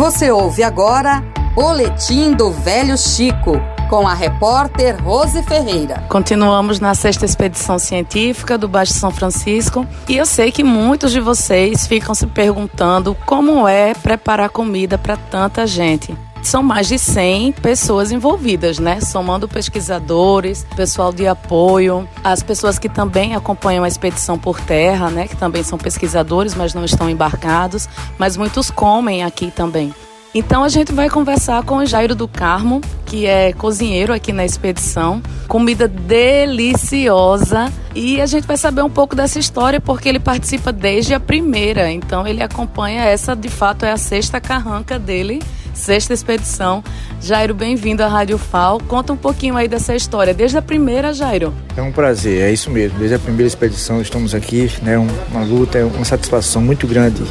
[0.00, 1.22] Você ouve agora
[1.54, 3.60] Boletim do Velho Chico,
[3.90, 6.02] com a repórter Rose Ferreira.
[6.08, 11.20] Continuamos na sexta expedição científica do Baixo São Francisco e eu sei que muitos de
[11.20, 16.16] vocês ficam se perguntando como é preparar comida para tanta gente.
[16.42, 19.00] São mais de 100 pessoas envolvidas, né?
[19.00, 25.28] Somando pesquisadores, pessoal de apoio, as pessoas que também acompanham a expedição por terra, né?
[25.28, 29.94] Que também são pesquisadores, mas não estão embarcados, mas muitos comem aqui também.
[30.32, 34.44] Então a gente vai conversar com o Jairo do Carmo, que é cozinheiro aqui na
[34.44, 35.20] expedição.
[35.48, 37.72] Comida deliciosa.
[37.96, 41.90] E a gente vai saber um pouco dessa história porque ele participa desde a primeira.
[41.90, 45.42] Então ele acompanha essa, de fato, é a sexta carranca dele,
[45.80, 46.84] sexta expedição.
[47.20, 48.80] Jairo, bem-vindo à Rádio FAO.
[48.86, 51.52] Conta um pouquinho aí dessa história, desde a primeira, Jairo.
[51.76, 52.98] É um prazer, é isso mesmo.
[52.98, 54.96] Desde a primeira expedição estamos aqui, né?
[54.98, 57.22] Uma luta, é uma satisfação muito grande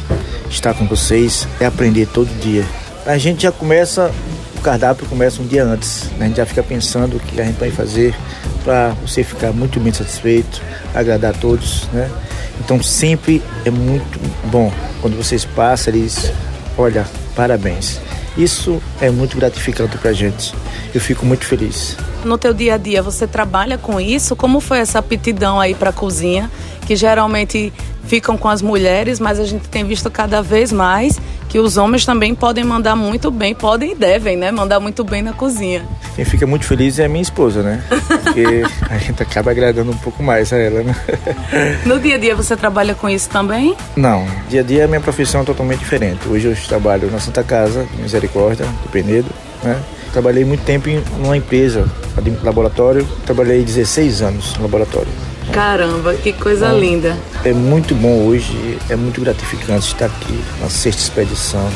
[0.50, 2.64] estar com vocês, é aprender todo dia
[3.06, 4.10] a gente já começa,
[4.56, 6.04] o cardápio começa um dia antes.
[6.18, 6.26] Né?
[6.26, 8.14] A gente já fica pensando o que a gente vai fazer
[8.64, 10.62] para você ficar muito bem satisfeito,
[10.94, 12.10] agradar a todos, né?
[12.62, 16.30] Então sempre é muito bom quando vocês passam eles,
[16.76, 17.98] olha, parabéns.
[18.40, 20.54] Isso é muito gratificante para a gente.
[20.94, 21.94] Eu fico muito feliz.
[22.24, 24.34] No teu dia a dia você trabalha com isso?
[24.34, 26.50] Como foi essa aptidão aí para a cozinha,
[26.86, 27.70] que geralmente
[28.06, 32.06] ficam com as mulheres, mas a gente tem visto cada vez mais que os homens
[32.06, 34.50] também podem mandar muito bem, podem e devem, né?
[34.50, 35.86] Mandar muito bem na cozinha.
[36.16, 37.84] Quem fica muito feliz é a minha esposa, né?
[38.22, 40.94] Porque a gente acaba agradando um pouco mais a ela, né?
[41.84, 43.76] No dia a dia você trabalha com isso também?
[43.96, 46.28] Não, dia a dia a minha profissão é totalmente diferente.
[46.28, 49.28] Hoje eu trabalho na Santa Casa, Misericórdia, do Penedo,
[49.62, 49.80] né?
[50.12, 51.88] Trabalhei muito tempo em uma empresa,
[52.20, 55.08] de laboratório, trabalhei 16 anos no laboratório.
[55.52, 57.16] Caramba, que coisa então, linda.
[57.44, 61.68] É muito bom hoje, é muito gratificante estar aqui na sexta expedição.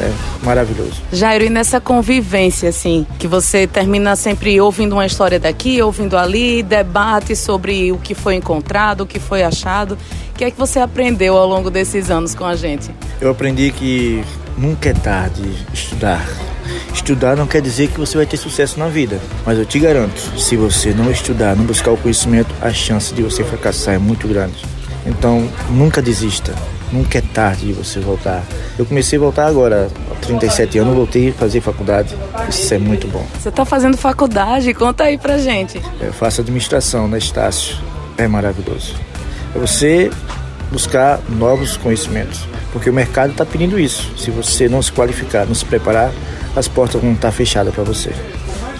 [0.00, 1.02] É maravilhoso.
[1.12, 6.62] Jairo, e nessa convivência, assim, que você termina sempre ouvindo uma história daqui, ouvindo ali,
[6.62, 9.96] debate sobre o que foi encontrado, o que foi achado.
[10.30, 12.90] O que é que você aprendeu ao longo desses anos com a gente?
[13.20, 14.22] Eu aprendi que
[14.58, 16.26] nunca é tarde estudar.
[16.92, 20.20] Estudar não quer dizer que você vai ter sucesso na vida, mas eu te garanto,
[20.38, 24.26] se você não estudar, não buscar o conhecimento, a chance de você fracassar é muito
[24.26, 24.64] grande.
[25.06, 26.52] Então, nunca desista.
[26.92, 28.44] Nunca é tarde de você voltar.
[28.78, 32.14] Eu comecei a voltar agora, há 37 anos, voltei a fazer faculdade.
[32.48, 33.24] Isso é muito bom.
[33.40, 34.72] Você está fazendo faculdade?
[34.72, 35.80] Conta aí pra gente.
[36.00, 37.76] Eu faço administração na Estácio.
[38.16, 38.94] É maravilhoso.
[39.54, 40.10] É você
[40.70, 44.12] buscar novos conhecimentos, porque o mercado está pedindo isso.
[44.16, 46.12] Se você não se qualificar, não se preparar,
[46.54, 48.12] as portas vão estar fechadas para você.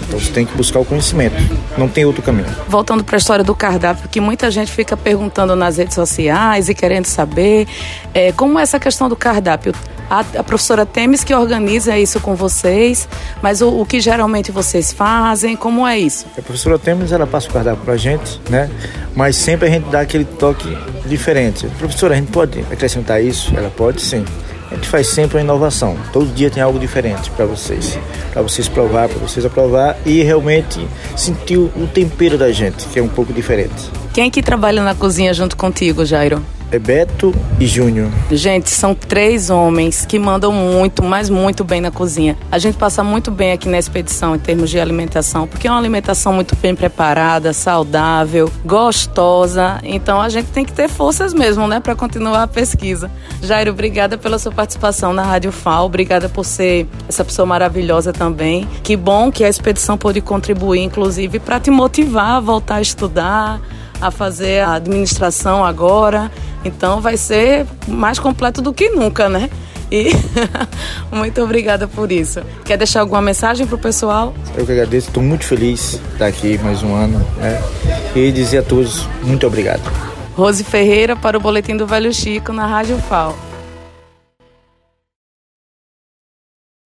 [0.06, 1.36] Então você tem que buscar o conhecimento.
[1.76, 2.46] Não tem outro caminho.
[2.68, 6.74] Voltando para a história do cardápio, que muita gente fica perguntando nas redes sociais e
[6.74, 7.66] querendo saber
[8.14, 9.74] é, como é essa questão do cardápio.
[10.08, 13.08] A, a, professora Temes que organiza isso com vocês,
[13.42, 16.26] mas o, o, que geralmente vocês fazem, como é isso?
[16.38, 18.70] A professora Temes ela passa o cardápio para a gente, né?
[19.16, 21.66] Mas sempre a gente dá aquele toque diferente.
[21.78, 23.52] Professora, a gente pode acrescentar isso?
[23.56, 24.24] Ela pode sim.
[24.70, 25.96] A gente faz sempre uma inovação.
[26.12, 27.98] Todo dia tem algo diferente para vocês,
[28.32, 33.02] para vocês provar, para vocês aprovar e realmente sentir o tempero da gente, que é
[33.02, 33.90] um pouco diferente.
[34.12, 36.42] Quem é que trabalha na cozinha junto contigo, Jairo?
[36.70, 38.10] É Beto e Júnior.
[38.30, 42.36] Gente, são três homens que mandam muito, mas muito bem na cozinha.
[42.50, 45.78] A gente passa muito bem aqui na expedição em termos de alimentação, porque é uma
[45.78, 49.78] alimentação muito bem preparada, saudável, gostosa.
[49.84, 53.10] Então a gente tem que ter forças mesmo, né, para continuar a pesquisa.
[53.40, 58.66] Jairo, obrigada pela sua participação na Rádio FAO, obrigada por ser essa pessoa maravilhosa também.
[58.82, 63.60] Que bom que a expedição pôde contribuir, inclusive, para te motivar a voltar a estudar
[64.00, 66.30] a fazer a administração agora.
[66.64, 69.50] Então vai ser mais completo do que nunca, né?
[69.90, 70.10] E
[71.12, 72.40] muito obrigada por isso.
[72.64, 74.34] Quer deixar alguma mensagem para o pessoal?
[74.56, 77.24] Eu que agradeço, estou muito feliz de estar aqui mais um ano.
[77.36, 77.62] Né?
[78.14, 79.82] E dizer a todos muito obrigado.
[80.34, 83.45] Rose Ferreira para o Boletim do Velho Chico na Rádio FAO.